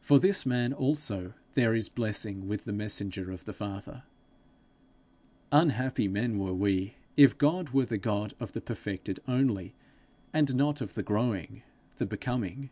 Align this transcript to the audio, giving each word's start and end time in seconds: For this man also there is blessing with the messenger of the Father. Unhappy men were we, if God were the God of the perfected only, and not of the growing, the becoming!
For 0.00 0.18
this 0.18 0.46
man 0.46 0.72
also 0.72 1.34
there 1.52 1.74
is 1.74 1.90
blessing 1.90 2.48
with 2.48 2.64
the 2.64 2.72
messenger 2.72 3.30
of 3.30 3.44
the 3.44 3.52
Father. 3.52 4.04
Unhappy 5.52 6.08
men 6.08 6.38
were 6.38 6.54
we, 6.54 6.94
if 7.14 7.36
God 7.36 7.68
were 7.68 7.84
the 7.84 7.98
God 7.98 8.32
of 8.40 8.52
the 8.52 8.62
perfected 8.62 9.20
only, 9.28 9.74
and 10.32 10.54
not 10.54 10.80
of 10.80 10.94
the 10.94 11.02
growing, 11.02 11.62
the 11.98 12.06
becoming! 12.06 12.70